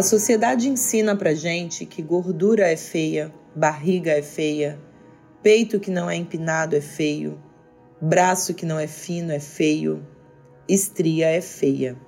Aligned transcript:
A 0.00 0.02
sociedade 0.02 0.66
ensina 0.66 1.14
pra 1.14 1.34
gente 1.34 1.84
que 1.84 2.00
gordura 2.00 2.66
é 2.66 2.74
feia, 2.74 3.30
barriga 3.54 4.10
é 4.12 4.22
feia, 4.22 4.80
peito 5.42 5.78
que 5.78 5.90
não 5.90 6.08
é 6.08 6.16
empinado 6.16 6.74
é 6.74 6.80
feio, 6.80 7.38
braço 8.00 8.54
que 8.54 8.64
não 8.64 8.78
é 8.78 8.86
fino 8.86 9.30
é 9.30 9.38
feio, 9.38 10.02
estria 10.66 11.28
é 11.28 11.42
feia. 11.42 11.98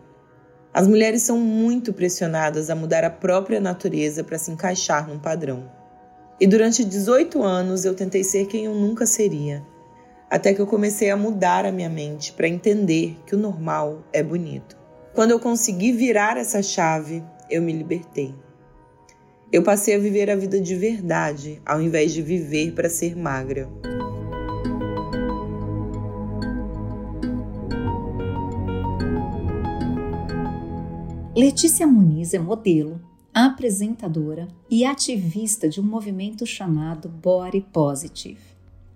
As 0.72 0.88
mulheres 0.88 1.20
são 1.20 1.36
muito 1.36 1.92
pressionadas 1.92 2.70
a 2.70 2.74
mudar 2.74 3.04
a 3.04 3.10
própria 3.10 3.60
natureza 3.60 4.24
para 4.24 4.38
se 4.38 4.50
encaixar 4.50 5.06
num 5.06 5.18
padrão. 5.18 5.70
E 6.40 6.46
durante 6.46 6.86
18 6.86 7.42
anos 7.42 7.84
eu 7.84 7.92
tentei 7.92 8.24
ser 8.24 8.46
quem 8.46 8.64
eu 8.64 8.74
nunca 8.74 9.04
seria, 9.04 9.62
até 10.30 10.54
que 10.54 10.62
eu 10.62 10.66
comecei 10.66 11.10
a 11.10 11.16
mudar 11.18 11.66
a 11.66 11.70
minha 11.70 11.90
mente 11.90 12.32
para 12.32 12.48
entender 12.48 13.18
que 13.26 13.34
o 13.34 13.38
normal 13.38 14.02
é 14.14 14.22
bonito. 14.22 14.80
Quando 15.14 15.32
eu 15.32 15.38
consegui 15.38 15.92
virar 15.92 16.38
essa 16.38 16.62
chave, 16.62 17.22
eu 17.52 17.60
me 17.60 17.72
libertei. 17.72 18.34
Eu 19.52 19.62
passei 19.62 19.94
a 19.94 19.98
viver 19.98 20.30
a 20.30 20.36
vida 20.36 20.58
de 20.58 20.74
verdade, 20.74 21.60
ao 21.66 21.80
invés 21.82 22.12
de 22.12 22.22
viver 22.22 22.72
para 22.72 22.88
ser 22.88 23.14
magra. 23.14 23.68
Letícia 31.36 31.86
Muniz 31.86 32.32
é 32.32 32.38
modelo, 32.38 32.98
apresentadora 33.34 34.48
e 34.70 34.86
ativista 34.86 35.68
de 35.68 35.80
um 35.80 35.84
movimento 35.84 36.46
chamado 36.46 37.08
Body 37.08 37.60
Positive. 37.72 38.40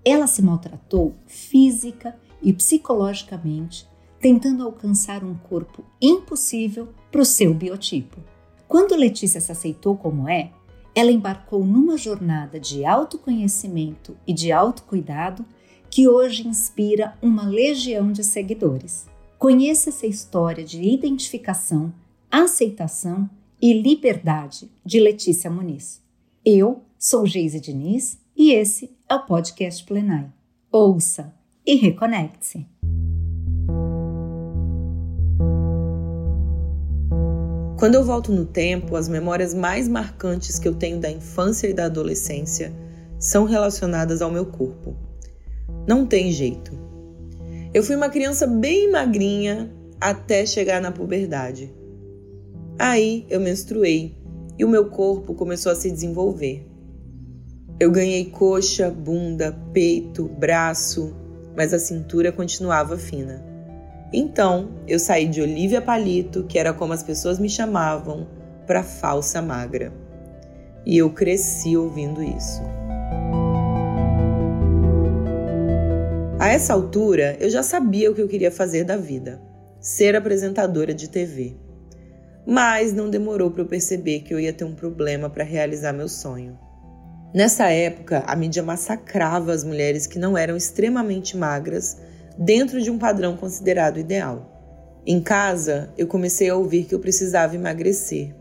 Ela 0.02 0.26
se 0.26 0.40
maltratou 0.40 1.14
física 1.26 2.16
e 2.42 2.52
psicologicamente, 2.52 3.86
tentando 4.20 4.62
alcançar 4.62 5.22
um 5.22 5.34
corpo 5.34 5.84
impossível 6.00 6.88
para 7.10 7.20
o 7.20 7.26
seu 7.26 7.52
biotipo. 7.52 8.35
Quando 8.68 8.96
Letícia 8.96 9.40
se 9.40 9.52
aceitou 9.52 9.96
como 9.96 10.28
é, 10.28 10.50
ela 10.94 11.12
embarcou 11.12 11.64
numa 11.64 11.96
jornada 11.96 12.58
de 12.58 12.84
autoconhecimento 12.84 14.16
e 14.26 14.32
de 14.32 14.50
autocuidado 14.50 15.44
que 15.90 16.08
hoje 16.08 16.46
inspira 16.46 17.16
uma 17.22 17.46
legião 17.46 18.10
de 18.10 18.24
seguidores. 18.24 19.06
Conheça 19.38 19.90
essa 19.90 20.06
história 20.06 20.64
de 20.64 20.82
identificação, 20.82 21.92
aceitação 22.30 23.28
e 23.60 23.72
liberdade 23.72 24.70
de 24.84 24.98
Letícia 24.98 25.50
Muniz. 25.50 26.02
Eu 26.44 26.82
sou 26.98 27.26
Geise 27.26 27.60
Diniz 27.60 28.18
e 28.36 28.52
esse 28.52 28.90
é 29.08 29.14
o 29.14 29.26
podcast 29.26 29.84
Plenai. 29.84 30.32
Ouça 30.72 31.34
e 31.64 31.74
reconecte-se. 31.76 32.66
Quando 37.76 37.94
eu 37.94 38.04
volto 38.04 38.32
no 38.32 38.46
tempo, 38.46 38.96
as 38.96 39.06
memórias 39.06 39.52
mais 39.52 39.86
marcantes 39.86 40.58
que 40.58 40.66
eu 40.66 40.74
tenho 40.74 40.98
da 40.98 41.10
infância 41.10 41.68
e 41.68 41.74
da 41.74 41.84
adolescência 41.84 42.72
são 43.18 43.44
relacionadas 43.44 44.22
ao 44.22 44.30
meu 44.30 44.46
corpo. 44.46 44.96
Não 45.86 46.06
tem 46.06 46.32
jeito. 46.32 46.72
Eu 47.74 47.82
fui 47.82 47.94
uma 47.94 48.08
criança 48.08 48.46
bem 48.46 48.90
magrinha 48.90 49.70
até 50.00 50.46
chegar 50.46 50.80
na 50.80 50.90
puberdade. 50.90 51.70
Aí 52.78 53.26
eu 53.28 53.40
menstruei 53.40 54.16
e 54.58 54.64
o 54.64 54.68
meu 54.68 54.88
corpo 54.88 55.34
começou 55.34 55.70
a 55.70 55.74
se 55.74 55.90
desenvolver. 55.90 56.66
Eu 57.78 57.90
ganhei 57.90 58.24
coxa, 58.24 58.90
bunda, 58.90 59.52
peito, 59.74 60.24
braço, 60.24 61.14
mas 61.54 61.74
a 61.74 61.78
cintura 61.78 62.32
continuava 62.32 62.96
fina. 62.96 63.55
Então, 64.12 64.70
eu 64.86 64.98
saí 64.98 65.26
de 65.26 65.40
Olivia 65.40 65.80
Palito, 65.80 66.44
que 66.44 66.58
era 66.58 66.72
como 66.72 66.92
as 66.92 67.02
pessoas 67.02 67.38
me 67.38 67.48
chamavam, 67.48 68.26
para 68.66 68.82
falsa 68.82 69.42
magra. 69.42 69.92
E 70.84 70.98
eu 70.98 71.10
cresci 71.10 71.76
ouvindo 71.76 72.22
isso. 72.22 72.62
A 76.38 76.48
essa 76.48 76.74
altura, 76.74 77.36
eu 77.40 77.50
já 77.50 77.62
sabia 77.62 78.10
o 78.10 78.14
que 78.14 78.22
eu 78.22 78.28
queria 78.28 78.52
fazer 78.52 78.84
da 78.84 78.96
vida: 78.96 79.40
ser 79.80 80.14
apresentadora 80.14 80.94
de 80.94 81.08
TV. 81.08 81.56
Mas 82.46 82.92
não 82.92 83.10
demorou 83.10 83.50
para 83.50 83.62
eu 83.62 83.66
perceber 83.66 84.20
que 84.20 84.32
eu 84.32 84.38
ia 84.38 84.52
ter 84.52 84.64
um 84.64 84.74
problema 84.74 85.28
para 85.28 85.42
realizar 85.42 85.92
meu 85.92 86.08
sonho. 86.08 86.56
Nessa 87.34 87.70
época, 87.70 88.22
a 88.24 88.36
mídia 88.36 88.62
massacrava 88.62 89.52
as 89.52 89.64
mulheres 89.64 90.06
que 90.06 90.18
não 90.18 90.38
eram 90.38 90.56
extremamente 90.56 91.36
magras 91.36 91.98
dentro 92.38 92.80
de 92.82 92.90
um 92.90 92.98
padrão 92.98 93.36
considerado 93.36 93.98
ideal. 93.98 94.52
Em 95.06 95.20
casa, 95.20 95.92
eu 95.96 96.06
comecei 96.06 96.48
a 96.48 96.56
ouvir 96.56 96.84
que 96.84 96.94
eu 96.94 97.00
precisava 97.00 97.54
emagrecer. 97.54 98.34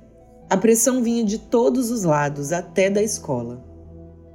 A 0.49 0.57
pressão 0.57 1.01
vinha 1.01 1.23
de 1.23 1.37
todos 1.37 1.91
os 1.91 2.03
lados, 2.03 2.51
até 2.51 2.89
da 2.89 3.01
escola. 3.01 3.63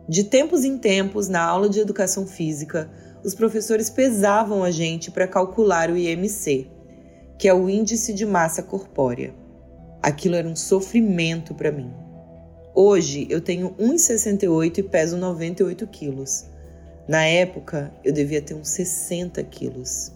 De 0.09 0.25
tempos 0.25 0.65
em 0.65 0.79
tempos, 0.79 1.29
na 1.29 1.43
aula 1.43 1.69
de 1.69 1.81
educação 1.81 2.27
física, 2.27 2.91
os 3.25 3.35
professores 3.35 3.91
pesavam 3.91 4.65
a 4.65 4.71
gente 4.71 5.11
para 5.11 5.29
calcular 5.29 5.91
o 5.91 5.97
IMC, 5.97 6.69
que 7.39 7.47
é 7.47 7.55
o 7.55 7.69
índice 7.69 8.13
de 8.13 8.25
massa 8.25 8.63
corpórea. 8.63 9.35
Aquilo 10.03 10.35
era 10.35 10.49
um 10.49 10.57
sofrimento 10.57 11.55
para 11.55 11.71
mim. 11.71 11.93
Hoje 12.75 13.27
eu 13.29 13.41
tenho 13.41 13.71
1,68 13.79 14.79
e 14.79 14.83
peso 14.83 15.17
98 15.17 15.87
quilos. 15.89 16.47
Na 17.09 17.25
época, 17.25 17.93
eu 18.05 18.13
devia 18.13 18.41
ter 18.41 18.55
uns 18.55 18.69
60 18.69 19.43
quilos. 19.45 20.13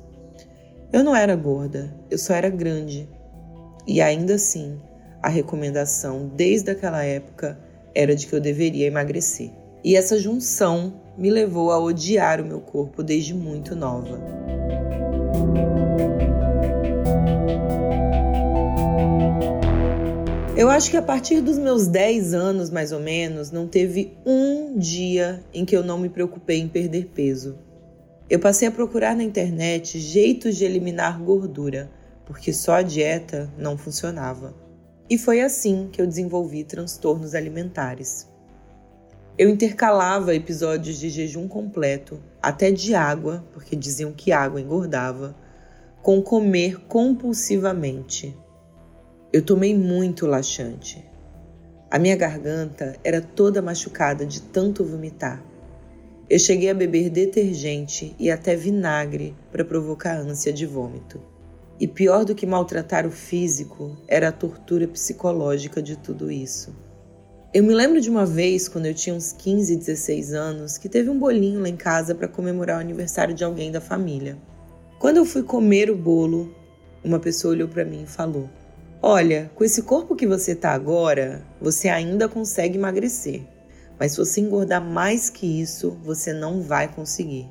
Eu 0.92 1.02
não 1.02 1.16
era 1.16 1.34
gorda, 1.34 1.92
eu 2.10 2.18
só 2.18 2.34
era 2.34 2.48
grande. 2.48 3.08
E 3.86 4.00
ainda 4.00 4.34
assim, 4.34 4.80
a 5.22 5.28
recomendação 5.28 6.28
desde 6.28 6.70
aquela 6.70 7.02
época 7.02 7.58
era 7.94 8.14
de 8.14 8.26
que 8.26 8.34
eu 8.34 8.40
deveria 8.40 8.86
emagrecer. 8.86 9.50
E 9.82 9.96
essa 9.96 10.18
junção 10.18 11.00
me 11.16 11.30
levou 11.30 11.70
a 11.70 11.78
odiar 11.78 12.40
o 12.40 12.46
meu 12.46 12.60
corpo 12.60 13.02
desde 13.02 13.34
muito 13.34 13.74
nova. 13.74 14.18
Eu 20.64 20.70
acho 20.70 20.90
que 20.90 20.96
a 20.96 21.02
partir 21.02 21.42
dos 21.42 21.58
meus 21.58 21.86
10 21.86 22.32
anos, 22.32 22.70
mais 22.70 22.90
ou 22.90 22.98
menos, 22.98 23.50
não 23.50 23.68
teve 23.68 24.16
um 24.24 24.78
dia 24.78 25.44
em 25.52 25.62
que 25.62 25.76
eu 25.76 25.84
não 25.84 25.98
me 25.98 26.08
preocupei 26.08 26.58
em 26.58 26.66
perder 26.66 27.10
peso. 27.14 27.58
Eu 28.30 28.40
passei 28.40 28.66
a 28.66 28.72
procurar 28.72 29.14
na 29.14 29.22
internet 29.22 29.98
jeitos 29.98 30.56
de 30.56 30.64
eliminar 30.64 31.20
gordura, 31.20 31.90
porque 32.24 32.50
só 32.50 32.76
a 32.76 32.82
dieta 32.82 33.52
não 33.58 33.76
funcionava. 33.76 34.54
E 35.10 35.18
foi 35.18 35.42
assim 35.42 35.90
que 35.92 36.00
eu 36.00 36.06
desenvolvi 36.06 36.64
transtornos 36.64 37.34
alimentares. 37.34 38.26
Eu 39.36 39.50
intercalava 39.50 40.34
episódios 40.34 40.98
de 40.98 41.10
jejum 41.10 41.46
completo, 41.46 42.22
até 42.40 42.70
de 42.70 42.94
água, 42.94 43.44
porque 43.52 43.76
diziam 43.76 44.12
que 44.12 44.32
água 44.32 44.62
engordava, 44.62 45.36
com 46.00 46.22
comer 46.22 46.86
compulsivamente. 46.86 48.34
Eu 49.34 49.42
tomei 49.42 49.76
muito 49.76 50.28
laxante. 50.28 51.04
A 51.90 51.98
minha 51.98 52.14
garganta 52.14 52.94
era 53.02 53.20
toda 53.20 53.60
machucada 53.60 54.24
de 54.24 54.40
tanto 54.40 54.84
vomitar. 54.84 55.44
Eu 56.30 56.38
cheguei 56.38 56.70
a 56.70 56.74
beber 56.74 57.10
detergente 57.10 58.14
e 58.16 58.30
até 58.30 58.54
vinagre 58.54 59.34
para 59.50 59.64
provocar 59.64 60.16
ânsia 60.16 60.52
de 60.52 60.64
vômito. 60.64 61.20
E 61.80 61.88
pior 61.88 62.24
do 62.24 62.32
que 62.32 62.46
maltratar 62.46 63.08
o 63.08 63.10
físico 63.10 63.98
era 64.06 64.28
a 64.28 64.32
tortura 64.32 64.86
psicológica 64.86 65.82
de 65.82 65.98
tudo 65.98 66.30
isso. 66.30 66.72
Eu 67.52 67.64
me 67.64 67.74
lembro 67.74 68.00
de 68.00 68.08
uma 68.08 68.24
vez, 68.24 68.68
quando 68.68 68.86
eu 68.86 68.94
tinha 68.94 69.16
uns 69.16 69.32
15, 69.32 69.74
16 69.74 70.32
anos, 70.32 70.78
que 70.78 70.88
teve 70.88 71.10
um 71.10 71.18
bolinho 71.18 71.60
lá 71.60 71.68
em 71.68 71.76
casa 71.76 72.14
para 72.14 72.28
comemorar 72.28 72.78
o 72.78 72.80
aniversário 72.80 73.34
de 73.34 73.42
alguém 73.42 73.72
da 73.72 73.80
família. 73.80 74.38
Quando 75.00 75.16
eu 75.16 75.24
fui 75.24 75.42
comer 75.42 75.90
o 75.90 75.96
bolo, 75.96 76.54
uma 77.02 77.18
pessoa 77.18 77.52
olhou 77.52 77.66
para 77.66 77.84
mim 77.84 78.04
e 78.04 78.06
falou: 78.06 78.48
Olha, 79.06 79.50
com 79.54 79.62
esse 79.62 79.82
corpo 79.82 80.16
que 80.16 80.26
você 80.26 80.54
tá 80.54 80.70
agora, 80.70 81.46
você 81.60 81.90
ainda 81.90 82.26
consegue 82.26 82.78
emagrecer. 82.78 83.42
Mas 84.00 84.12
se 84.12 84.16
você 84.16 84.40
engordar 84.40 84.82
mais 84.82 85.28
que 85.28 85.60
isso, 85.60 85.90
você 86.02 86.32
não 86.32 86.62
vai 86.62 86.88
conseguir. 86.88 87.46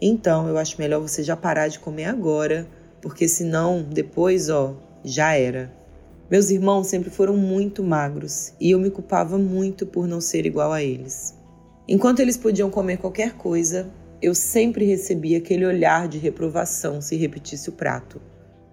Então, 0.00 0.46
eu 0.46 0.56
acho 0.56 0.80
melhor 0.80 1.00
você 1.00 1.24
já 1.24 1.36
parar 1.36 1.66
de 1.66 1.80
comer 1.80 2.04
agora, 2.04 2.64
porque 3.02 3.26
senão 3.26 3.82
depois, 3.82 4.48
ó, 4.48 4.76
já 5.04 5.34
era. 5.34 5.68
Meus 6.30 6.50
irmãos 6.50 6.86
sempre 6.86 7.10
foram 7.10 7.36
muito 7.36 7.82
magros 7.82 8.52
e 8.60 8.70
eu 8.70 8.78
me 8.78 8.88
culpava 8.88 9.36
muito 9.36 9.84
por 9.84 10.06
não 10.06 10.20
ser 10.20 10.46
igual 10.46 10.70
a 10.70 10.80
eles. 10.80 11.34
Enquanto 11.88 12.20
eles 12.20 12.36
podiam 12.36 12.70
comer 12.70 12.98
qualquer 12.98 13.32
coisa, 13.32 13.90
eu 14.22 14.32
sempre 14.32 14.84
recebia 14.84 15.38
aquele 15.38 15.66
olhar 15.66 16.06
de 16.06 16.18
reprovação 16.18 17.00
se 17.00 17.16
repetisse 17.16 17.68
o 17.68 17.72
prato. 17.72 18.20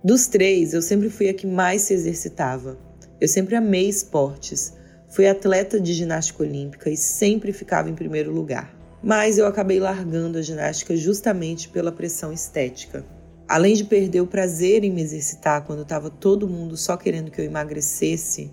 Dos 0.03 0.25
três, 0.25 0.73
eu 0.73 0.81
sempre 0.81 1.11
fui 1.11 1.29
a 1.29 1.33
que 1.33 1.45
mais 1.45 1.83
se 1.83 1.93
exercitava. 1.93 2.75
Eu 3.19 3.27
sempre 3.27 3.55
amei 3.55 3.87
esportes. 3.87 4.73
Fui 5.07 5.27
atleta 5.27 5.79
de 5.79 5.93
ginástica 5.93 6.41
olímpica 6.41 6.89
e 6.89 6.97
sempre 6.97 7.53
ficava 7.53 7.87
em 7.87 7.93
primeiro 7.93 8.31
lugar. 8.31 8.75
Mas 9.03 9.37
eu 9.37 9.45
acabei 9.45 9.79
largando 9.79 10.39
a 10.39 10.41
ginástica 10.41 10.95
justamente 10.97 11.69
pela 11.69 11.91
pressão 11.91 12.33
estética. 12.33 13.05
Além 13.47 13.75
de 13.75 13.83
perder 13.83 14.21
o 14.21 14.27
prazer 14.27 14.83
em 14.83 14.91
me 14.91 15.03
exercitar 15.03 15.65
quando 15.65 15.83
estava 15.83 16.09
todo 16.09 16.49
mundo 16.49 16.75
só 16.75 16.97
querendo 16.97 17.29
que 17.29 17.39
eu 17.39 17.45
emagrecesse, 17.45 18.51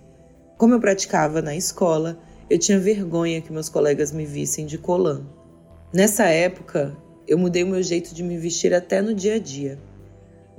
Como 0.55 0.73
eu 0.73 0.79
praticava 0.79 1.41
na 1.41 1.55
escola, 1.55 2.19
eu 2.49 2.59
tinha 2.59 2.77
vergonha 2.77 3.41
que 3.41 3.51
meus 3.51 3.69
colegas 3.69 4.11
me 4.11 4.25
vissem 4.25 4.65
de 4.65 4.77
colã. 4.77 5.25
Nessa 5.93 6.25
época, 6.25 6.95
eu 7.25 7.37
mudei 7.37 7.63
o 7.63 7.67
meu 7.67 7.81
jeito 7.81 8.13
de 8.13 8.21
me 8.21 8.37
vestir 8.37 8.73
até 8.73 9.01
no 9.01 9.13
dia 9.13 9.35
a 9.35 9.39
dia. 9.39 9.79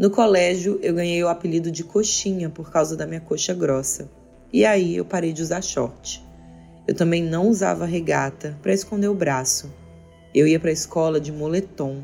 No 0.00 0.08
colégio, 0.08 0.80
eu 0.82 0.94
ganhei 0.94 1.22
o 1.22 1.28
apelido 1.28 1.70
de 1.70 1.84
coxinha 1.84 2.48
por 2.48 2.70
causa 2.70 2.96
da 2.96 3.06
minha 3.06 3.20
coxa 3.20 3.52
grossa. 3.52 4.10
E 4.50 4.64
aí 4.64 4.96
eu 4.96 5.04
parei 5.04 5.30
de 5.30 5.42
usar 5.42 5.60
short. 5.60 6.26
Eu 6.88 6.94
também 6.94 7.22
não 7.22 7.46
usava 7.46 7.84
regata 7.84 8.56
para 8.62 8.72
esconder 8.72 9.08
o 9.08 9.14
braço. 9.14 9.70
Eu 10.34 10.48
ia 10.48 10.58
para 10.58 10.70
a 10.70 10.72
escola 10.72 11.20
de 11.20 11.30
moletom. 11.30 12.02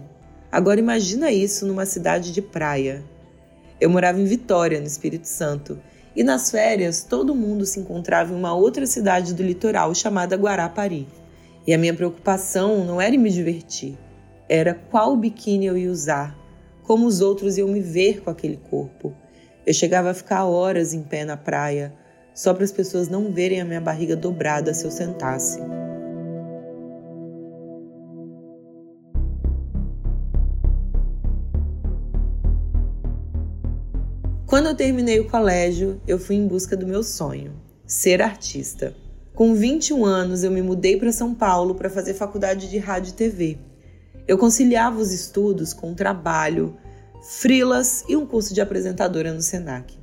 Agora 0.52 0.78
imagina 0.78 1.32
isso 1.32 1.64
numa 1.64 1.86
cidade 1.86 2.34
de 2.34 2.42
praia. 2.42 3.02
Eu 3.80 3.88
morava 3.88 4.20
em 4.20 4.26
Vitória, 4.26 4.78
no 4.78 4.86
Espírito 4.86 5.26
Santo, 5.26 5.78
e 6.14 6.22
nas 6.22 6.50
férias 6.50 7.02
todo 7.02 7.34
mundo 7.34 7.64
se 7.64 7.80
encontrava 7.80 8.30
em 8.30 8.36
uma 8.36 8.54
outra 8.54 8.86
cidade 8.86 9.32
do 9.32 9.42
litoral 9.42 9.94
chamada 9.94 10.36
Guarapari. 10.36 11.08
E 11.66 11.72
a 11.72 11.78
minha 11.78 11.94
preocupação 11.94 12.84
não 12.84 13.00
era 13.00 13.14
em 13.14 13.18
me 13.18 13.30
divertir, 13.30 13.96
era 14.50 14.74
qual 14.74 15.16
biquíni 15.16 15.64
eu 15.64 15.78
ia 15.78 15.90
usar, 15.90 16.36
como 16.86 17.06
os 17.06 17.20
outros 17.20 17.58
iam 17.58 17.68
me 17.68 17.80
ver 17.80 18.22
com 18.22 18.30
aquele 18.30 18.56
corpo. 18.56 19.12
Eu 19.66 19.74
chegava 19.74 20.10
a 20.10 20.14
ficar 20.14 20.44
horas 20.44 20.94
em 20.94 21.02
pé 21.02 21.24
na 21.24 21.36
praia, 21.36 21.92
só 22.32 22.54
para 22.54 22.62
as 22.62 22.70
pessoas 22.70 23.08
não 23.08 23.32
verem 23.32 23.60
a 23.60 23.64
minha 23.64 23.80
barriga 23.80 24.14
dobrada 24.14 24.72
se 24.72 24.84
eu 24.84 24.90
sentasse. 24.92 25.58
Quando 34.46 34.66
eu 34.66 34.76
terminei 34.76 35.18
o 35.18 35.28
colégio, 35.28 36.00
eu 36.06 36.20
fui 36.20 36.36
em 36.36 36.46
busca 36.46 36.76
do 36.76 36.86
meu 36.86 37.02
sonho, 37.02 37.52
ser 37.84 38.22
artista. 38.22 38.94
Com 39.34 39.54
21 39.54 40.04
anos, 40.04 40.44
eu 40.44 40.52
me 40.52 40.62
mudei 40.62 40.96
para 40.96 41.10
São 41.10 41.34
Paulo 41.34 41.74
para 41.74 41.90
fazer 41.90 42.14
faculdade 42.14 42.70
de 42.70 42.78
rádio 42.78 43.10
e 43.10 43.14
TV. 43.14 43.58
Eu 44.28 44.36
conciliava 44.36 44.98
os 44.98 45.12
estudos 45.12 45.72
com 45.72 45.94
trabalho, 45.94 46.76
frilas 47.22 48.04
e 48.08 48.16
um 48.16 48.26
curso 48.26 48.52
de 48.52 48.60
apresentadora 48.60 49.32
no 49.32 49.40
Senac. 49.40 49.96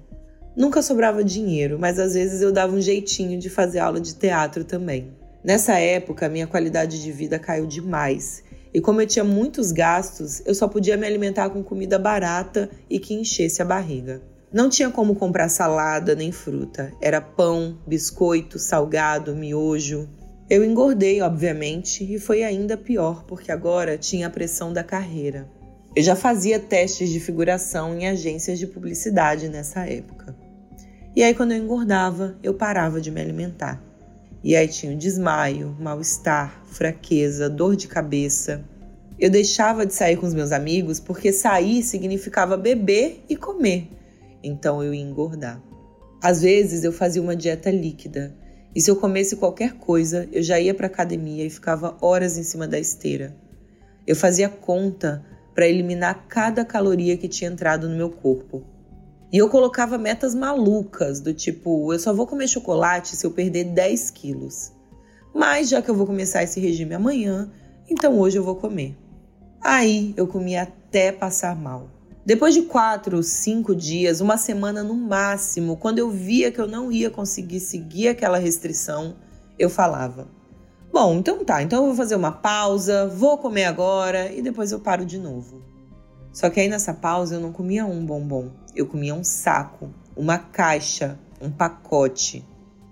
Nunca 0.56 0.82
sobrava 0.82 1.24
dinheiro, 1.24 1.78
mas 1.78 2.00
às 2.00 2.14
vezes 2.14 2.42
eu 2.42 2.52
dava 2.52 2.74
um 2.74 2.80
jeitinho 2.82 3.38
de 3.38 3.50
fazer 3.50 3.80
aula 3.80 4.00
de 4.00 4.16
teatro 4.16 4.64
também. 4.64 5.12
Nessa 5.44 5.78
época, 5.78 6.30
minha 6.30 6.48
qualidade 6.48 7.02
de 7.02 7.12
vida 7.12 7.38
caiu 7.38 7.66
demais. 7.66 8.44
E 8.74 8.80
como 8.80 9.02
eu 9.02 9.08
tinha 9.08 9.26
muitos 9.26 9.74
gastos, 9.74 10.42
eu 10.46 10.56
só 10.56 10.68
podia 10.70 10.96
me 10.96 11.06
alimentar 11.06 11.50
com 11.50 11.62
comida 11.62 12.00
barata 12.00 12.70
e 12.90 13.00
que 13.00 13.14
enchesse 13.14 13.62
a 13.62 13.66
barriga. 13.66 14.22
Não 14.54 14.70
tinha 14.70 14.90
como 14.90 15.16
comprar 15.16 15.50
salada 15.50 16.16
nem 16.16 16.32
fruta. 16.32 16.94
Era 17.02 17.20
pão, 17.20 17.78
biscoito, 17.86 18.58
salgado, 18.58 19.36
miojo. 19.36 20.08
Eu 20.50 20.64
engordei, 20.64 21.22
obviamente, 21.22 22.04
e 22.04 22.20
foi 22.20 22.44
ainda 22.44 22.76
pior 22.76 23.24
porque 23.26 23.52
agora 23.52 23.98
tinha 23.98 24.28
a 24.28 24.30
pressão 24.30 24.74
da 24.74 24.84
carreira. 24.84 25.48
Eu 25.96 26.04
já 26.04 26.16
fazia 26.16 26.60
testes 26.60 27.10
de 27.10 27.20
figuração 27.20 27.98
em 27.98 28.08
agências 28.08 28.60
de 28.60 28.68
publicidade 28.68 29.48
nessa 29.48 29.86
época. 29.86 30.36
E 31.16 31.24
aí, 31.24 31.34
quando 31.34 31.52
eu 31.52 31.58
engordava, 31.60 32.36
eu 32.44 32.54
parava 32.54 33.00
de 33.00 33.12
me 33.12 33.22
alimentar. 33.22 33.82
E 34.44 34.56
aí 34.56 34.68
tinha 34.68 34.92
o 34.92 34.98
desmaio, 34.98 35.78
mal-estar, 35.80 36.62
fraqueza, 36.66 37.50
dor 37.50 37.76
de 37.78 37.88
cabeça. 37.88 38.62
Eu 39.18 39.30
deixava 39.30 39.86
de 39.86 39.94
sair 39.94 40.18
com 40.18 40.26
os 40.26 40.34
meus 40.34 40.52
amigos 40.52 41.00
porque 41.00 41.32
sair 41.32 41.82
significava 41.84 42.58
beber 42.58 43.24
e 43.30 43.38
comer. 43.38 43.88
Então 44.44 44.84
eu 44.84 44.94
ia 44.94 45.02
engordar. 45.02 45.62
Às 46.22 46.42
vezes 46.42 46.84
eu 46.84 46.92
fazia 46.92 47.22
uma 47.22 47.36
dieta 47.36 47.72
líquida, 47.72 48.36
e 48.76 48.82
se 48.82 48.90
eu 48.90 48.96
comesse 48.96 49.36
qualquer 49.36 49.74
coisa, 49.74 50.28
eu 50.32 50.42
já 50.42 50.60
ia 50.60 50.74
para 50.74 50.88
academia 50.88 51.46
e 51.46 51.50
ficava 51.50 51.96
horas 52.02 52.38
em 52.38 52.44
cima 52.44 52.68
da 52.68 52.80
esteira. 52.80 53.36
Eu 54.06 54.16
fazia 54.16 54.50
conta 54.50 55.24
para 55.54 55.68
eliminar 55.68 56.26
cada 56.28 56.66
caloria 56.66 57.16
que 57.16 57.28
tinha 57.28 57.50
entrado 57.50 57.88
no 57.88 57.96
meu 57.96 58.10
corpo. 58.10 58.64
E 59.32 59.38
eu 59.38 59.50
colocava 59.50 59.98
metas 59.98 60.34
malucas, 60.34 61.20
do 61.20 61.34
tipo, 61.34 61.94
eu 61.94 62.00
só 62.00 62.14
vou 62.14 62.28
comer 62.28 62.48
chocolate 62.48 63.16
se 63.16 63.26
eu 63.26 63.32
perder 63.32 63.66
10 63.66 64.12
quilos. 64.12 64.72
Mas 65.34 65.70
já 65.70 65.82
que 65.82 65.90
eu 65.90 65.96
vou 65.96 66.06
começar 66.06 66.44
esse 66.44 66.60
regime 66.60 66.94
amanhã, 66.94 67.52
então 67.90 68.20
hoje 68.20 68.38
eu 68.38 68.44
vou 68.44 68.56
comer. 68.56 68.96
Aí 69.62 70.14
eu 70.18 70.28
comia 70.28 70.64
até 70.64 71.12
passar 71.12 71.56
mal. 71.56 71.90
Depois 72.26 72.54
de 72.54 72.62
quatro, 72.62 73.22
cinco 73.22 73.76
dias, 73.76 74.22
uma 74.22 74.38
semana 74.38 74.82
no 74.82 74.94
máximo, 74.94 75.76
quando 75.76 76.00
eu 76.00 76.10
via 76.10 76.54
que 76.54 76.62
eu 76.62 76.68
não 76.68 76.90
ia 76.90 77.10
conseguir 77.10 77.60
seguir 77.60 78.08
aquela 78.08 78.38
restrição, 78.38 79.16
eu 79.60 79.70
falava: 79.70 80.30
Bom, 80.92 81.16
então 81.16 81.44
tá, 81.44 81.62
então 81.62 81.82
eu 81.82 81.88
vou 81.88 81.96
fazer 81.96 82.16
uma 82.16 82.32
pausa, 82.32 83.08
vou 83.08 83.38
comer 83.38 83.66
agora 83.66 84.32
e 84.32 84.42
depois 84.42 84.72
eu 84.72 84.80
paro 84.80 85.06
de 85.06 85.18
novo. 85.18 85.62
Só 86.32 86.50
que 86.50 86.62
aí 86.62 86.70
nessa 86.70 86.94
pausa 86.94 87.36
eu 87.36 87.42
não 87.42 87.52
comia 87.52 87.86
um 87.86 88.06
bombom, 88.06 88.52
eu 88.74 88.88
comia 88.88 89.14
um 89.14 89.24
saco, 89.24 89.94
uma 90.16 90.38
caixa, 90.38 91.20
um 91.42 91.52
pacote. 91.52 92.46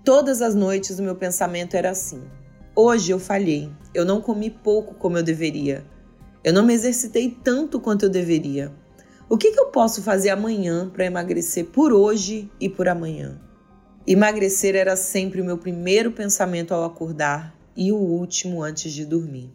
Todas 0.04 0.42
as 0.42 0.54
noites 0.54 0.98
o 0.98 1.02
meu 1.02 1.16
pensamento 1.16 1.74
era 1.74 1.88
assim: 1.88 2.22
hoje 2.76 3.12
eu 3.12 3.18
falhei, 3.18 3.70
eu 3.94 4.04
não 4.04 4.20
comi 4.20 4.50
pouco 4.50 4.94
como 4.94 5.16
eu 5.16 5.22
deveria, 5.22 5.86
eu 6.44 6.52
não 6.52 6.66
me 6.66 6.74
exercitei 6.74 7.30
tanto 7.42 7.80
quanto 7.80 8.04
eu 8.04 8.10
deveria. 8.10 8.70
O 9.32 9.38
que, 9.38 9.50
que 9.50 9.58
eu 9.58 9.68
posso 9.68 10.02
fazer 10.02 10.28
amanhã 10.28 10.90
para 10.90 11.06
emagrecer 11.06 11.64
por 11.64 11.90
hoje 11.90 12.50
e 12.60 12.68
por 12.68 12.86
amanhã? 12.86 13.40
Emagrecer 14.06 14.74
era 14.76 14.94
sempre 14.94 15.40
o 15.40 15.44
meu 15.44 15.56
primeiro 15.56 16.12
pensamento 16.12 16.74
ao 16.74 16.84
acordar 16.84 17.56
e 17.74 17.90
o 17.90 17.96
último 17.96 18.62
antes 18.62 18.92
de 18.92 19.06
dormir. 19.06 19.50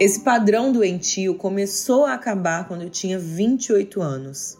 Esse 0.00 0.20
padrão 0.20 0.72
doentio 0.72 1.34
começou 1.34 2.06
a 2.06 2.14
acabar 2.14 2.66
quando 2.66 2.84
eu 2.84 2.88
tinha 2.88 3.18
28 3.18 4.00
anos. 4.00 4.56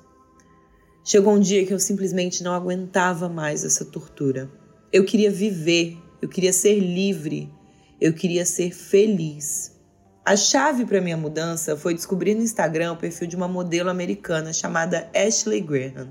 Chegou 1.03 1.33
um 1.33 1.41
dia 1.41 1.65
que 1.65 1.73
eu 1.73 1.81
simplesmente 1.81 2.45
não 2.45 2.53
aguentava 2.53 3.27
mais 3.27 3.65
essa 3.65 3.87
tortura. 3.87 4.51
Eu 4.93 5.07
queria 5.07 5.31
viver 5.31 5.97
eu 6.21 6.29
queria 6.29 6.53
ser 6.53 6.79
livre, 6.79 7.53
eu 8.01 8.13
queria 8.13 8.45
ser 8.45 8.73
feliz. 8.73 9.77
A 10.25 10.37
chave 10.37 10.85
para 10.85 11.01
minha 11.01 11.17
mudança 11.17 11.77
foi 11.77 11.95
descobrir 11.95 12.35
no 12.35 12.43
Instagram 12.43 12.93
o 12.93 12.97
perfil 12.97 13.27
de 13.27 13.37
uma 13.37 13.49
modelo 13.49 13.89
americana 13.89 14.53
chamada 14.53 15.09
Ashley 15.15 15.61
Graham. 15.61 16.11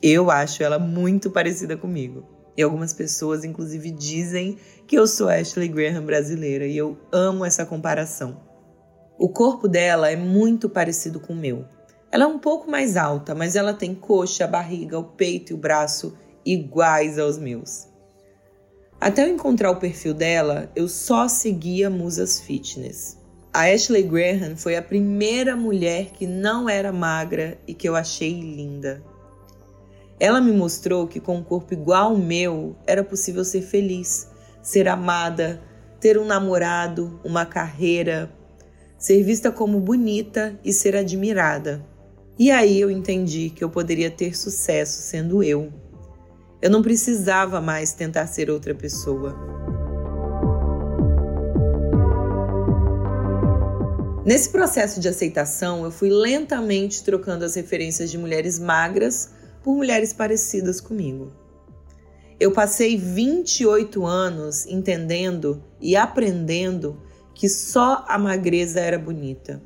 Eu 0.00 0.30
acho 0.30 0.62
ela 0.62 0.78
muito 0.78 1.30
parecida 1.30 1.76
comigo. 1.76 2.24
E 2.56 2.62
algumas 2.62 2.92
pessoas, 2.92 3.44
inclusive, 3.44 3.90
dizem 3.90 4.56
que 4.86 4.96
eu 4.96 5.06
sou 5.06 5.28
Ashley 5.28 5.68
Graham 5.68 6.04
brasileira 6.04 6.66
e 6.66 6.76
eu 6.76 6.96
amo 7.12 7.44
essa 7.44 7.66
comparação. 7.66 8.40
O 9.18 9.28
corpo 9.28 9.66
dela 9.66 10.10
é 10.10 10.16
muito 10.16 10.68
parecido 10.68 11.18
com 11.18 11.32
o 11.32 11.36
meu. 11.36 11.64
Ela 12.10 12.24
é 12.24 12.26
um 12.26 12.38
pouco 12.38 12.70
mais 12.70 12.96
alta, 12.96 13.34
mas 13.34 13.56
ela 13.56 13.74
tem 13.74 13.94
coxa, 13.94 14.46
barriga, 14.46 14.98
o 14.98 15.04
peito 15.04 15.52
e 15.52 15.54
o 15.54 15.58
braço 15.58 16.16
iguais 16.46 17.18
aos 17.18 17.36
meus. 17.36 17.87
Até 19.00 19.24
eu 19.24 19.28
encontrar 19.28 19.70
o 19.70 19.76
perfil 19.76 20.12
dela, 20.12 20.70
eu 20.74 20.88
só 20.88 21.28
seguia 21.28 21.88
musas 21.88 22.40
fitness. 22.40 23.16
A 23.52 23.72
Ashley 23.72 24.02
Graham 24.02 24.56
foi 24.56 24.76
a 24.76 24.82
primeira 24.82 25.54
mulher 25.54 26.06
que 26.06 26.26
não 26.26 26.68
era 26.68 26.92
magra 26.92 27.56
e 27.66 27.74
que 27.74 27.88
eu 27.88 27.94
achei 27.94 28.40
linda. 28.40 29.00
Ela 30.18 30.40
me 30.40 30.50
mostrou 30.50 31.06
que 31.06 31.20
com 31.20 31.36
um 31.36 31.42
corpo 31.44 31.72
igual 31.72 32.10
ao 32.10 32.16
meu 32.16 32.76
era 32.86 33.04
possível 33.04 33.44
ser 33.44 33.62
feliz, 33.62 34.28
ser 34.60 34.88
amada, 34.88 35.62
ter 36.00 36.18
um 36.18 36.24
namorado, 36.24 37.20
uma 37.24 37.46
carreira, 37.46 38.28
ser 38.98 39.22
vista 39.22 39.52
como 39.52 39.78
bonita 39.78 40.58
e 40.64 40.72
ser 40.72 40.96
admirada. 40.96 41.86
E 42.36 42.50
aí 42.50 42.80
eu 42.80 42.90
entendi 42.90 43.50
que 43.50 43.62
eu 43.62 43.70
poderia 43.70 44.10
ter 44.10 44.36
sucesso 44.36 45.00
sendo 45.02 45.40
eu, 45.42 45.72
eu 46.60 46.70
não 46.70 46.82
precisava 46.82 47.60
mais 47.60 47.92
tentar 47.92 48.26
ser 48.26 48.50
outra 48.50 48.74
pessoa. 48.74 49.36
Nesse 54.24 54.50
processo 54.50 55.00
de 55.00 55.08
aceitação, 55.08 55.84
eu 55.84 55.90
fui 55.90 56.10
lentamente 56.10 57.02
trocando 57.02 57.44
as 57.44 57.54
referências 57.54 58.10
de 58.10 58.18
mulheres 58.18 58.58
magras 58.58 59.30
por 59.62 59.74
mulheres 59.74 60.12
parecidas 60.12 60.80
comigo. 60.80 61.32
Eu 62.38 62.52
passei 62.52 62.96
28 62.96 64.04
anos 64.04 64.66
entendendo 64.66 65.62
e 65.80 65.96
aprendendo 65.96 67.00
que 67.34 67.48
só 67.48 68.04
a 68.06 68.18
magreza 68.18 68.80
era 68.80 68.98
bonita. 68.98 69.62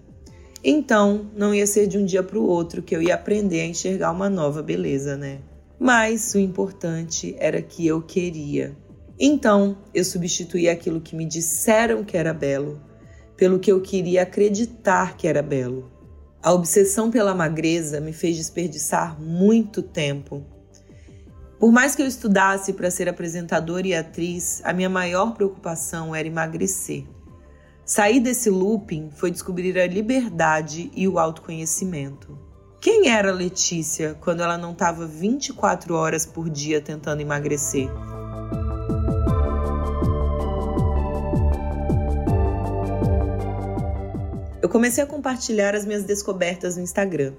Então, 0.62 1.30
não 1.34 1.52
ia 1.52 1.66
ser 1.66 1.86
de 1.88 1.98
um 1.98 2.04
dia 2.04 2.22
para 2.22 2.38
o 2.38 2.46
outro 2.46 2.82
que 2.82 2.94
eu 2.94 3.02
ia 3.02 3.14
aprender 3.14 3.62
a 3.62 3.66
enxergar 3.66 4.12
uma 4.12 4.30
nova 4.30 4.62
beleza, 4.62 5.16
né? 5.16 5.40
Mas 5.82 6.32
o 6.32 6.38
importante 6.38 7.34
era 7.40 7.60
que 7.60 7.84
eu 7.84 8.00
queria. 8.00 8.76
Então 9.18 9.76
eu 9.92 10.04
substituí 10.04 10.68
aquilo 10.68 11.00
que 11.00 11.16
me 11.16 11.26
disseram 11.26 12.04
que 12.04 12.16
era 12.16 12.32
belo 12.32 12.80
pelo 13.36 13.58
que 13.58 13.72
eu 13.72 13.80
queria 13.80 14.22
acreditar 14.22 15.16
que 15.16 15.26
era 15.26 15.42
belo. 15.42 15.90
A 16.40 16.52
obsessão 16.52 17.10
pela 17.10 17.34
magreza 17.34 18.00
me 18.00 18.12
fez 18.12 18.36
desperdiçar 18.36 19.20
muito 19.20 19.82
tempo. 19.82 20.46
Por 21.58 21.72
mais 21.72 21.96
que 21.96 22.02
eu 22.02 22.06
estudasse 22.06 22.72
para 22.72 22.88
ser 22.88 23.08
apresentadora 23.08 23.88
e 23.88 23.94
atriz, 23.94 24.60
a 24.64 24.72
minha 24.72 24.88
maior 24.88 25.34
preocupação 25.34 26.14
era 26.14 26.28
emagrecer. 26.28 27.04
Sair 27.84 28.20
desse 28.20 28.48
looping 28.48 29.10
foi 29.10 29.32
descobrir 29.32 29.76
a 29.80 29.86
liberdade 29.88 30.92
e 30.94 31.08
o 31.08 31.18
autoconhecimento. 31.18 32.51
Quem 32.82 33.08
era 33.08 33.30
Letícia 33.30 34.16
quando 34.20 34.42
ela 34.42 34.58
não 34.58 34.72
estava 34.72 35.06
24 35.06 35.94
horas 35.94 36.26
por 36.26 36.50
dia 36.50 36.80
tentando 36.80 37.20
emagrecer? 37.20 37.88
Eu 44.60 44.68
comecei 44.68 45.04
a 45.04 45.06
compartilhar 45.06 45.76
as 45.76 45.84
minhas 45.84 46.02
descobertas 46.02 46.76
no 46.76 46.82
Instagram. 46.82 47.34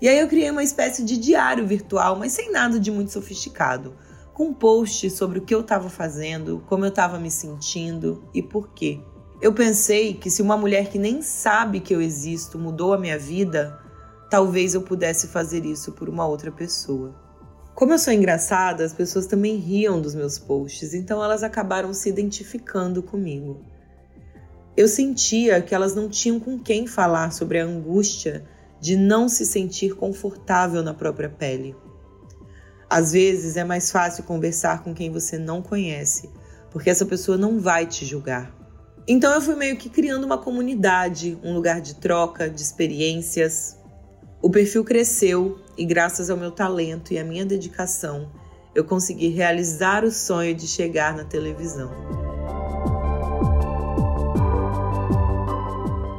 E 0.00 0.08
aí 0.08 0.18
eu 0.18 0.26
criei 0.26 0.50
uma 0.50 0.64
espécie 0.64 1.04
de 1.04 1.16
diário 1.18 1.64
virtual, 1.64 2.16
mas 2.16 2.32
sem 2.32 2.50
nada 2.50 2.80
de 2.80 2.90
muito 2.90 3.12
sofisticado, 3.12 3.94
com 4.34 4.52
posts 4.52 5.12
sobre 5.12 5.38
o 5.38 5.42
que 5.42 5.54
eu 5.54 5.60
estava 5.60 5.88
fazendo, 5.88 6.64
como 6.68 6.84
eu 6.84 6.88
estava 6.88 7.16
me 7.16 7.30
sentindo 7.30 8.24
e 8.34 8.42
por 8.42 8.70
quê. 8.74 8.98
Eu 9.40 9.52
pensei 9.52 10.14
que 10.14 10.28
se 10.28 10.42
uma 10.42 10.56
mulher 10.56 10.90
que 10.90 10.98
nem 10.98 11.22
sabe 11.22 11.78
que 11.78 11.94
eu 11.94 12.02
existo 12.02 12.58
mudou 12.58 12.92
a 12.92 12.98
minha 12.98 13.16
vida, 13.16 13.79
talvez 14.30 14.74
eu 14.74 14.82
pudesse 14.82 15.26
fazer 15.26 15.66
isso 15.66 15.92
por 15.92 16.08
uma 16.08 16.26
outra 16.26 16.52
pessoa. 16.52 17.14
Como 17.74 17.92
eu 17.92 17.98
sou 17.98 18.12
engraçada, 18.12 18.84
as 18.84 18.92
pessoas 18.92 19.26
também 19.26 19.56
riam 19.56 20.00
dos 20.00 20.14
meus 20.14 20.38
posts, 20.38 20.94
então 20.94 21.22
elas 21.22 21.42
acabaram 21.42 21.92
se 21.92 22.08
identificando 22.08 23.02
comigo. 23.02 23.64
Eu 24.76 24.86
sentia 24.86 25.60
que 25.60 25.74
elas 25.74 25.94
não 25.94 26.08
tinham 26.08 26.38
com 26.38 26.58
quem 26.58 26.86
falar 26.86 27.32
sobre 27.32 27.58
a 27.58 27.64
angústia 27.64 28.44
de 28.80 28.96
não 28.96 29.28
se 29.28 29.44
sentir 29.44 29.94
confortável 29.94 30.82
na 30.82 30.94
própria 30.94 31.28
pele. 31.28 31.74
Às 32.88 33.12
vezes 33.12 33.56
é 33.56 33.64
mais 33.64 33.90
fácil 33.90 34.24
conversar 34.24 34.82
com 34.84 34.94
quem 34.94 35.10
você 35.10 35.38
não 35.38 35.60
conhece, 35.60 36.30
porque 36.70 36.90
essa 36.90 37.04
pessoa 37.04 37.36
não 37.36 37.58
vai 37.58 37.86
te 37.86 38.04
julgar. 38.04 38.54
Então 39.08 39.32
eu 39.32 39.40
fui 39.40 39.56
meio 39.56 39.76
que 39.76 39.88
criando 39.88 40.24
uma 40.24 40.38
comunidade, 40.38 41.38
um 41.42 41.54
lugar 41.54 41.80
de 41.80 41.96
troca, 41.96 42.48
de 42.48 42.62
experiências, 42.62 43.79
o 44.42 44.48
perfil 44.48 44.82
cresceu 44.84 45.58
e, 45.76 45.84
graças 45.84 46.30
ao 46.30 46.36
meu 46.36 46.50
talento 46.50 47.12
e 47.12 47.18
à 47.18 47.24
minha 47.24 47.44
dedicação, 47.44 48.30
eu 48.74 48.84
consegui 48.84 49.28
realizar 49.28 50.04
o 50.04 50.10
sonho 50.10 50.54
de 50.54 50.66
chegar 50.66 51.14
na 51.14 51.24
televisão. 51.24 51.90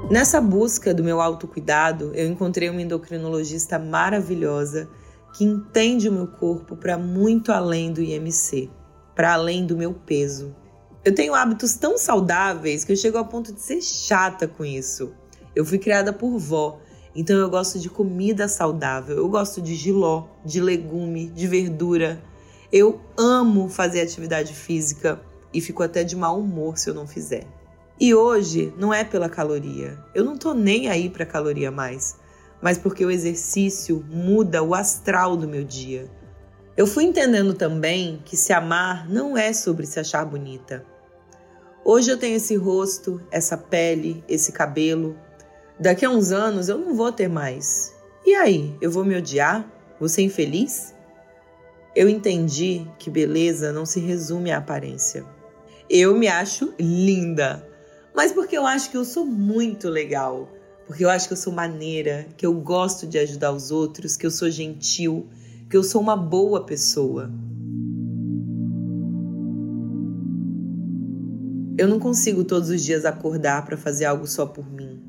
Nessa 0.09 0.41
busca 0.41 0.93
do 0.93 1.03
meu 1.03 1.21
autocuidado, 1.21 2.11
eu 2.13 2.27
encontrei 2.27 2.69
uma 2.69 2.81
endocrinologista 2.81 3.79
maravilhosa 3.79 4.89
que 5.33 5.45
entende 5.45 6.09
o 6.09 6.11
meu 6.11 6.27
corpo 6.27 6.75
para 6.75 6.97
muito 6.97 7.51
além 7.51 7.93
do 7.93 8.01
IMC, 8.01 8.69
para 9.15 9.33
além 9.33 9.65
do 9.65 9.77
meu 9.77 9.93
peso. 9.93 10.53
Eu 11.03 11.15
tenho 11.15 11.33
hábitos 11.33 11.75
tão 11.75 11.97
saudáveis 11.97 12.83
que 12.83 12.91
eu 12.91 12.97
chego 12.97 13.17
ao 13.17 13.25
ponto 13.25 13.53
de 13.53 13.61
ser 13.61 13.81
chata 13.81 14.47
com 14.47 14.65
isso. 14.65 15.13
Eu 15.55 15.65
fui 15.65 15.79
criada 15.79 16.13
por 16.13 16.37
vó 16.37 16.79
então 17.15 17.35
eu 17.35 17.49
gosto 17.49 17.77
de 17.77 17.89
comida 17.89 18.47
saudável, 18.47 19.17
eu 19.17 19.27
gosto 19.27 19.61
de 19.61 19.75
giló, 19.75 20.27
de 20.45 20.61
legume, 20.61 21.27
de 21.27 21.45
verdura. 21.45 22.21
Eu 22.71 23.01
amo 23.17 23.67
fazer 23.67 24.01
atividade 24.01 24.53
física 24.53 25.21
e 25.53 25.59
fico 25.59 25.83
até 25.83 26.03
de 26.03 26.15
mau 26.15 26.39
humor 26.39 26.77
se 26.77 26.89
eu 26.89 26.93
não 26.93 27.05
fizer. 27.05 27.45
E 27.99 28.15
hoje 28.15 28.73
não 28.77 28.93
é 28.93 29.03
pela 29.03 29.29
caloria. 29.29 29.99
Eu 30.15 30.23
não 30.23 30.37
tô 30.37 30.53
nem 30.53 30.87
aí 30.87 31.09
para 31.09 31.25
caloria 31.25 31.69
mais, 31.69 32.15
mas 32.61 32.77
porque 32.77 33.05
o 33.05 33.11
exercício 33.11 34.05
muda 34.09 34.63
o 34.63 34.73
astral 34.73 35.35
do 35.35 35.47
meu 35.47 35.65
dia. 35.65 36.09
Eu 36.77 36.87
fui 36.87 37.03
entendendo 37.03 37.53
também 37.53 38.21
que 38.23 38.37
se 38.37 38.53
amar 38.53 39.09
não 39.09 39.37
é 39.37 39.51
sobre 39.51 39.85
se 39.85 39.99
achar 39.99 40.25
bonita. 40.25 40.85
Hoje 41.83 42.09
eu 42.09 42.17
tenho 42.17 42.37
esse 42.37 42.55
rosto, 42.55 43.21
essa 43.29 43.57
pele, 43.57 44.23
esse 44.29 44.51
cabelo, 44.51 45.17
Daqui 45.81 46.05
a 46.05 46.11
uns 46.11 46.31
anos 46.31 46.69
eu 46.69 46.77
não 46.77 46.93
vou 46.93 47.11
ter 47.11 47.27
mais. 47.27 47.95
E 48.23 48.35
aí, 48.35 48.77
eu 48.79 48.91
vou 48.91 49.03
me 49.03 49.17
odiar? 49.17 49.67
Vou 50.00 50.07
ser 50.07 50.21
infeliz? 50.21 50.93
Eu 51.95 52.07
entendi 52.07 52.88
que 53.00 53.09
beleza 53.09 53.73
não 53.73 53.83
se 53.83 54.00
resume 54.00 54.51
à 54.51 54.59
aparência. 54.59 55.25
Eu 55.89 56.15
me 56.15 56.27
acho 56.27 56.71
linda, 56.79 57.67
mas 58.13 58.31
porque 58.31 58.55
eu 58.55 58.63
acho 58.63 58.91
que 58.91 58.95
eu 58.95 59.03
sou 59.03 59.25
muito 59.25 59.89
legal, 59.89 60.47
porque 60.85 61.03
eu 61.03 61.09
acho 61.09 61.25
que 61.25 61.33
eu 61.33 61.38
sou 61.38 61.51
maneira, 61.51 62.27
que 62.38 62.45
eu 62.45 62.53
gosto 62.53 63.07
de 63.07 63.17
ajudar 63.17 63.51
os 63.51 63.71
outros, 63.71 64.15
que 64.15 64.27
eu 64.27 64.31
sou 64.31 64.51
gentil, 64.51 65.27
que 65.67 65.75
eu 65.75 65.83
sou 65.83 66.00
uma 66.00 66.15
boa 66.15 66.63
pessoa. 66.63 67.31
Eu 71.75 71.88
não 71.88 71.97
consigo 71.97 72.43
todos 72.43 72.69
os 72.69 72.83
dias 72.83 73.03
acordar 73.03 73.65
para 73.65 73.75
fazer 73.75 74.05
algo 74.05 74.27
só 74.27 74.45
por 74.45 74.71
mim. 74.71 75.01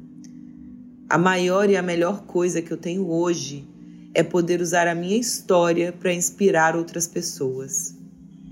A 1.13 1.19
maior 1.19 1.69
e 1.69 1.77
a 1.77 1.83
melhor 1.83 2.23
coisa 2.23 2.63
que 2.63 2.71
eu 2.71 2.77
tenho 2.79 3.07
hoje 3.07 3.69
é 4.15 4.23
poder 4.23 4.63
usar 4.63 4.89
a 4.89 4.95
minha 4.95 5.19
história 5.19 5.93
para 5.93 6.11
inspirar 6.11 6.75
outras 6.75 7.07
pessoas. 7.07 7.95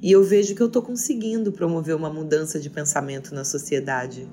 E 0.02 0.12
eu 0.12 0.22
vejo 0.22 0.54
que 0.54 0.60
eu 0.60 0.66
estou 0.66 0.82
conseguindo 0.82 1.52
promover 1.52 1.96
uma 1.96 2.10
mudança 2.10 2.60
de 2.60 2.68
pensamento 2.68 3.34
na 3.34 3.46
sociedade. 3.46 4.28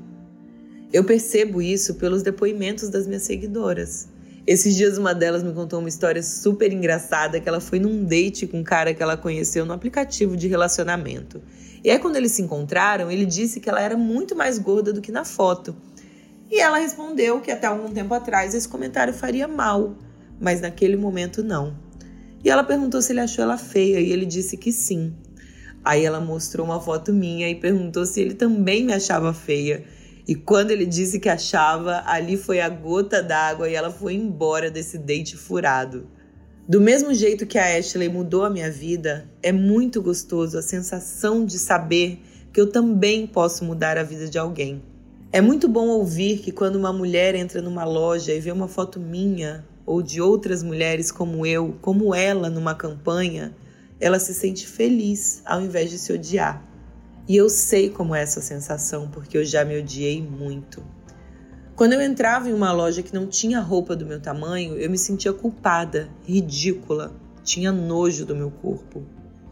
Eu 0.92 1.06
percebo 1.06 1.62
isso 1.62 1.96
pelos 1.96 2.22
depoimentos 2.22 2.90
das 2.90 3.08
minhas 3.08 3.24
seguidoras. 3.24 4.10
Esses 4.46 4.76
dias 4.76 4.98
uma 4.98 5.16
delas 5.16 5.42
me 5.42 5.54
contou 5.54 5.80
uma 5.80 5.88
história 5.88 6.22
super 6.22 6.74
engraçada 6.74 7.40
que 7.40 7.48
ela 7.48 7.62
foi 7.62 7.80
num 7.80 8.04
date 8.04 8.46
com 8.46 8.60
um 8.60 8.64
cara 8.64 8.94
que 8.94 9.02
ela 9.02 9.16
conheceu 9.16 9.66
no 9.66 9.72
aplicativo 9.72 10.36
de 10.36 10.50
relacionamento. 10.50 11.42
E 11.82 11.90
aí 11.90 11.98
quando 11.98 12.18
eles 12.18 12.34
se 12.34 12.42
encontraram, 12.42 13.10
ele 13.10 13.26
disse 13.26 13.62
que 13.62 13.70
ela 13.70 13.82
era 13.82 13.96
muito 13.96 14.36
mais 14.36 14.60
gorda 14.60 14.92
do 14.92 15.00
que 15.00 15.14
na 15.14 15.24
foto 15.24 15.74
e 16.50 16.60
ela 16.60 16.78
respondeu 16.78 17.42
que 17.42 17.52
até 17.52 17.68
algum 17.68 17.92
tempo 17.94 18.14
atrás 18.14 18.54
esse 18.54 18.68
comentário 18.68 19.14
faria 19.14 19.48
mal, 19.48 19.96
mas 20.40 20.62
naquele 20.62 20.96
momento 20.96 21.44
não. 21.44 21.76
E 22.44 22.50
ela 22.50 22.64
perguntou 22.64 23.02
se 23.02 23.12
ele 23.12 23.20
achou 23.20 23.44
ela 23.44 23.58
feia 23.58 24.00
e 24.00 24.12
ele 24.12 24.26
disse 24.26 24.56
que 24.56 24.72
sim. 24.72 25.14
Aí 25.84 26.06
ela 26.06 26.20
mostrou 26.20 26.66
uma 26.66 26.80
foto 26.80 27.14
minha 27.14 27.50
e 27.50 27.56
perguntou 27.56 28.06
se 28.06 28.22
ele 28.22 28.34
também 28.34 28.84
me 28.84 28.94
achava 28.94 29.34
feia. 29.34 29.84
E 30.28 30.36
quando 30.36 30.72
ele 30.72 30.86
disse 30.86 31.20
que 31.20 31.30
achava, 31.30 32.04
ali 32.06 32.38
foi 32.38 32.60
a 32.60 32.70
gota 32.70 33.22
d'água 33.24 33.70
e 33.70 33.76
ela 33.76 33.92
foi 33.92 34.14
embora 34.14 34.70
desse 34.70 34.98
date 34.98 35.36
furado. 35.38 36.08
Do 36.68 36.82
mesmo 36.82 37.14
jeito 37.14 37.46
que 37.46 37.58
a 37.58 37.78
Ashley 37.78 38.10
mudou 38.10 38.44
a 38.44 38.50
minha 38.50 38.70
vida, 38.70 39.30
é 39.42 39.54
muito 39.54 40.02
gostoso 40.02 40.58
a 40.58 40.62
sensação 40.62 41.46
de 41.46 41.58
saber 41.58 42.22
que 42.52 42.60
eu 42.60 42.70
também 42.70 43.26
posso 43.26 43.64
mudar 43.64 43.98
a 43.98 44.04
vida 44.04 44.28
de 44.28 44.38
alguém. 44.38 44.82
É 45.30 45.42
muito 45.42 45.68
bom 45.68 45.90
ouvir 45.90 46.38
que 46.38 46.54
quando 46.54 46.78
uma 46.78 46.94
mulher 46.94 47.36
entra 47.36 47.62
numa 47.62 47.84
loja 47.84 48.34
e 48.34 48.40
vê 48.40 48.50
uma 48.50 48.68
foto 48.70 48.98
minha 48.98 49.66
ou 49.86 50.02
de 50.02 50.22
outras 50.22 50.64
mulheres 50.64 51.12
como 51.12 51.46
eu, 51.46 51.76
como 51.82 52.16
ela 52.16 52.50
numa 52.50 52.74
campanha, 52.74 53.54
ela 54.00 54.20
se 54.20 54.34
sente 54.34 54.66
feliz 54.66 55.42
ao 55.46 55.62
invés 55.62 55.90
de 55.90 55.98
se 55.98 56.14
odiar. 56.14 56.66
E 57.28 57.36
eu 57.36 57.50
sei 57.50 57.90
como 57.90 58.16
é 58.16 58.22
essa 58.22 58.40
sensação 58.40 59.10
porque 59.10 59.38
eu 59.38 59.44
já 59.44 59.66
me 59.66 59.78
odiei 59.78 60.22
muito. 60.22 60.82
Quando 61.76 61.92
eu 61.92 62.02
entrava 62.02 62.50
em 62.50 62.54
uma 62.54 62.72
loja 62.72 63.04
que 63.04 63.14
não 63.14 63.28
tinha 63.28 63.60
roupa 63.60 63.98
do 63.98 64.06
meu 64.06 64.22
tamanho, 64.22 64.78
eu 64.78 64.90
me 64.90 64.98
sentia 64.98 65.34
culpada, 65.34 66.08
ridícula, 66.24 67.14
tinha 67.44 67.74
nojo 67.74 68.26
do 68.26 68.36
meu 68.36 68.50
corpo. 68.50 69.04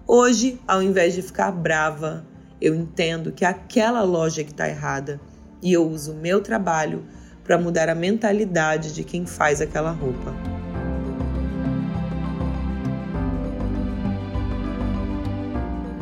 Hoje, 0.08 0.58
ao 0.66 0.82
invés 0.82 1.14
de 1.14 1.22
ficar 1.22 1.52
brava, 1.52 2.26
eu 2.62 2.74
entendo 2.74 3.34
que 3.34 3.44
aquela 3.44 4.04
loja 4.04 4.42
que 4.42 4.52
está 4.52 4.70
errada 4.70 5.20
e 5.66 5.74
eu 5.74 5.90
uso 5.90 6.12
o 6.12 6.16
meu 6.16 6.42
trabalho 6.42 7.04
para 7.44 7.58
mudar 7.58 7.90
a 7.90 7.96
mentalidade 7.96 8.94
de 8.94 9.04
quem 9.04 9.26
faz 9.26 9.60
aquela 9.60 9.90
roupa. 9.90 10.32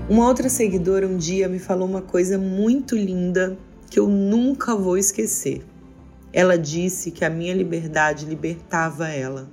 Uma 0.09 0.27
outra 0.27 0.49
seguidora 0.49 1.07
um 1.07 1.15
dia 1.15 1.47
me 1.47 1.59
falou 1.59 1.87
uma 1.87 2.01
coisa 2.01 2.37
muito 2.37 2.93
linda 2.93 3.57
que 3.89 3.97
eu 3.97 4.09
nunca 4.09 4.75
vou 4.75 4.97
esquecer. 4.97 5.65
Ela 6.33 6.57
disse 6.57 7.09
que 7.09 7.23
a 7.23 7.29
minha 7.29 7.53
liberdade 7.53 8.25
libertava 8.25 9.07
ela. 9.07 9.49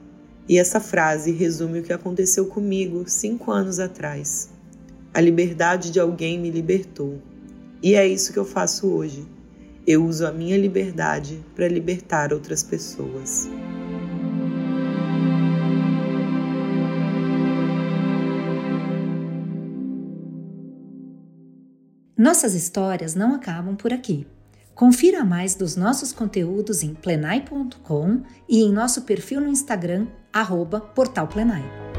E 0.48 0.58
essa 0.58 0.80
frase 0.80 1.30
resume 1.30 1.78
o 1.78 1.82
que 1.84 1.92
aconteceu 1.92 2.46
comigo 2.46 3.04
cinco 3.06 3.52
anos 3.52 3.78
atrás. 3.78 4.50
A 5.14 5.20
liberdade 5.20 5.92
de 5.92 6.00
alguém 6.00 6.36
me 6.36 6.50
libertou. 6.50 7.22
E 7.80 7.94
é 7.94 8.04
isso 8.08 8.32
que 8.32 8.38
eu 8.38 8.44
faço 8.44 8.88
hoje. 8.88 9.24
Eu 9.86 10.04
uso 10.04 10.26
a 10.26 10.32
minha 10.32 10.56
liberdade 10.56 11.44
para 11.54 11.66
libertar 11.66 12.32
outras 12.32 12.62
pessoas. 12.62 13.48
Nossas 22.16 22.52
histórias 22.54 23.14
não 23.14 23.34
acabam 23.34 23.74
por 23.74 23.94
aqui. 23.94 24.26
Confira 24.74 25.24
mais 25.24 25.54
dos 25.54 25.74
nossos 25.74 26.12
conteúdos 26.12 26.82
em 26.82 26.94
plenai.com 26.94 28.22
e 28.48 28.62
em 28.62 28.70
nosso 28.70 29.02
perfil 29.02 29.40
no 29.40 29.48
Instagram, 29.48 30.06
arroba 30.32 30.80
Portal 30.80 31.26
Plenai. 31.26 31.89